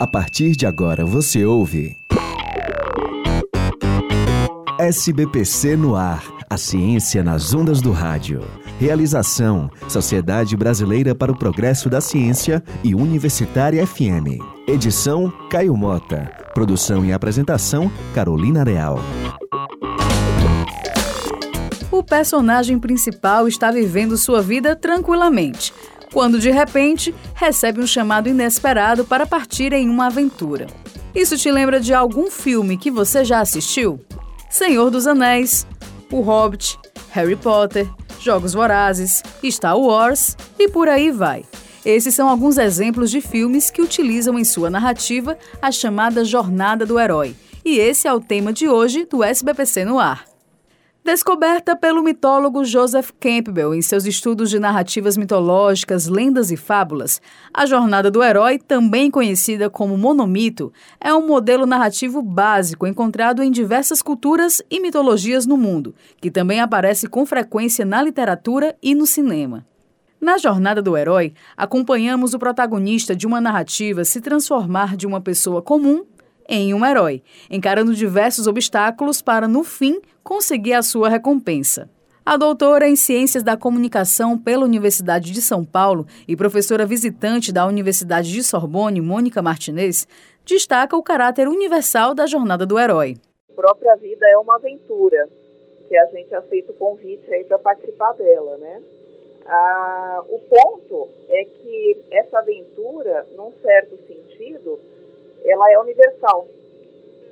[0.00, 1.96] A partir de agora você ouve.
[4.78, 6.22] SBPC no ar.
[6.48, 8.44] A ciência nas ondas do rádio.
[8.78, 14.38] Realização: Sociedade Brasileira para o Progresso da Ciência e Universitária FM.
[14.68, 16.30] Edição: Caio Mota.
[16.54, 19.00] Produção e apresentação: Carolina Real.
[21.90, 25.74] O personagem principal está vivendo sua vida tranquilamente,
[26.12, 30.66] quando de repente recebe um chamado inesperado para partir em uma aventura.
[31.14, 34.00] Isso te lembra de algum filme que você já assistiu?
[34.50, 35.66] Senhor dos Anéis,
[36.10, 36.78] O Hobbit,
[37.10, 37.88] Harry Potter,
[38.20, 41.44] Jogos Vorazes, Star Wars e por aí vai.
[41.84, 46.98] Esses são alguns exemplos de filmes que utilizam em sua narrativa a chamada jornada do
[46.98, 47.34] herói.
[47.64, 50.27] E esse é o tema de hoje do SBPC no ar.
[51.08, 57.18] Descoberta pelo mitólogo Joseph Campbell em seus estudos de narrativas mitológicas, lendas e fábulas,
[57.50, 63.50] a jornada do herói, também conhecida como monomito, é um modelo narrativo básico encontrado em
[63.50, 69.06] diversas culturas e mitologias no mundo, que também aparece com frequência na literatura e no
[69.06, 69.64] cinema.
[70.20, 75.62] Na jornada do herói, acompanhamos o protagonista de uma narrativa se transformar de uma pessoa
[75.62, 76.04] comum
[76.48, 81.90] em um herói, encarando diversos obstáculos para, no fim, conseguir a sua recompensa.
[82.24, 87.66] A doutora em Ciências da Comunicação pela Universidade de São Paulo e professora visitante da
[87.66, 90.06] Universidade de Sorbonne, Mônica Martinez,
[90.44, 93.16] destaca o caráter universal da jornada do herói.
[93.50, 95.28] A própria vida é uma aventura,
[95.88, 98.82] que a gente aceita o convite para participar dela, né?
[99.46, 104.77] Ah, o ponto é que essa aventura, num certo sentido,
[105.58, 106.46] ela é universal,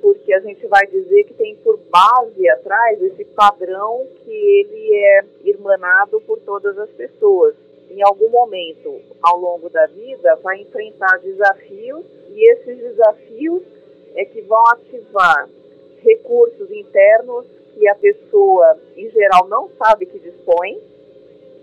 [0.01, 5.25] porque a gente vai dizer que tem por base atrás esse padrão que ele é
[5.45, 7.55] irmanado por todas as pessoas.
[7.89, 13.63] Em algum momento ao longo da vida vai enfrentar desafios e esses desafios
[14.13, 15.47] é que vão ativar
[16.03, 20.81] recursos internos que a pessoa em geral não sabe que dispõe,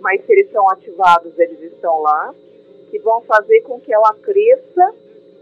[0.00, 2.34] mas se eles são ativados, eles estão lá,
[2.90, 4.94] que vão fazer com que ela cresça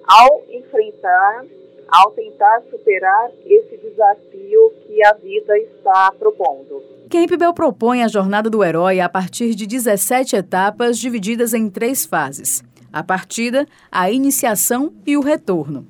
[0.04, 0.41] ao
[0.82, 1.44] enfrentar,
[1.88, 6.82] ao tentar superar esse desafio que a vida está propondo.
[7.10, 12.62] Campbell propõe a jornada do herói a partir de 17 etapas divididas em três fases:
[12.92, 15.86] a partida, a iniciação e o retorno.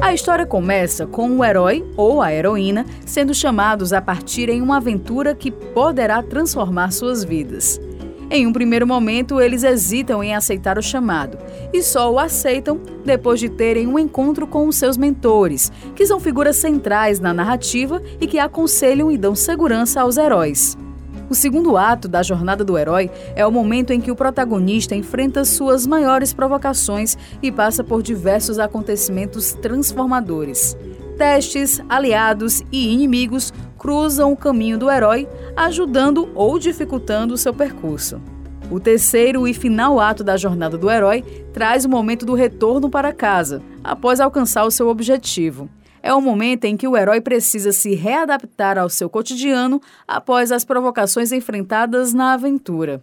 [0.00, 4.78] A história começa com o herói ou a heroína sendo chamados a partir em uma
[4.78, 7.80] aventura que poderá transformar suas vidas.
[8.30, 11.38] Em um primeiro momento, eles hesitam em aceitar o chamado
[11.72, 16.20] e só o aceitam depois de terem um encontro com os seus mentores, que são
[16.20, 20.76] figuras centrais na narrativa e que aconselham e dão segurança aos heróis.
[21.30, 25.44] O segundo ato da jornada do herói é o momento em que o protagonista enfrenta
[25.44, 30.76] suas maiores provocações e passa por diversos acontecimentos transformadores.
[31.18, 38.22] Testes, aliados e inimigos cruzam o caminho do herói, ajudando ou dificultando o seu percurso.
[38.70, 43.12] O terceiro e final ato da jornada do herói traz o momento do retorno para
[43.12, 45.68] casa, após alcançar o seu objetivo.
[46.00, 50.64] É o momento em que o herói precisa se readaptar ao seu cotidiano após as
[50.64, 53.02] provocações enfrentadas na aventura.